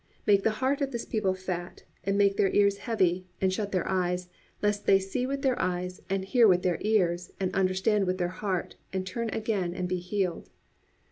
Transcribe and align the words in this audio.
Make 0.25 0.41
the 0.41 0.49
heart 0.57 0.81
of 0.81 0.89
this 0.91 1.05
people 1.05 1.35
fat, 1.35 1.83
and 2.03 2.17
make 2.17 2.35
their 2.35 2.49
ears 2.49 2.77
heavy, 2.77 3.27
and 3.39 3.53
shut 3.53 3.71
their 3.71 3.87
eyes; 3.87 4.29
lest 4.63 4.87
they 4.87 4.97
see 4.97 5.27
with 5.27 5.43
their 5.43 5.61
eyes, 5.61 6.01
and 6.09 6.25
hear 6.25 6.47
with 6.47 6.63
their 6.63 6.79
ears, 6.81 7.29
and 7.39 7.53
understand 7.53 8.07
with 8.07 8.17
their 8.17 8.29
heart, 8.29 8.77
and 8.91 9.05
turn 9.05 9.29
again, 9.29 9.75
and 9.75 9.87
be 9.87 9.97
healed." 9.99 10.49